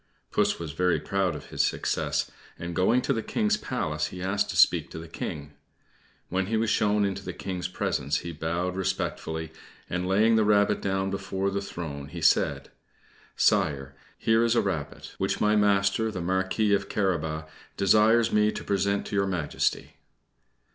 Puss 0.31 0.57
was 0.57 0.71
very 0.71 0.99
proud 0.99 1.35
of 1.35 1.51
his 1.51 1.63
success, 1.63 2.31
and, 2.57 2.75
going 2.75 3.03
to 3.03 3.13
the 3.13 3.21
King's 3.21 3.55
palace, 3.55 4.07
he 4.07 4.19
asked 4.23 4.49
to 4.49 4.55
speak 4.57 4.89
to 4.89 4.97
the 4.97 5.07
King. 5.07 5.53
When 6.27 6.47
he 6.47 6.57
was 6.57 6.71
shown 6.71 7.05
into 7.05 7.23
the 7.23 7.33
King's 7.33 7.67
presence 7.67 8.17
he 8.25 8.31
bowed 8.31 8.75
respectfully, 8.75 9.51
and, 9.87 10.07
laying 10.07 10.37
the 10.37 10.43
rabbit 10.43 10.81
down 10.81 11.11
before 11.11 11.51
the 11.51 11.61
throne, 11.61 12.07
he 12.07 12.19
said 12.19 12.71
"Sire, 13.35 13.93
here 14.17 14.43
is 14.43 14.55
a 14.55 14.61
rabbit, 14.61 15.13
which 15.19 15.39
my 15.39 15.55
master, 15.55 16.09
the 16.09 16.19
Marquis 16.19 16.73
of 16.73 16.89
Carabas, 16.89 17.43
desires 17.77 18.31
me 18.33 18.51
to 18.51 18.63
present 18.63 19.05
to 19.05 19.15
your 19.15 19.27
Majesty." 19.27 19.97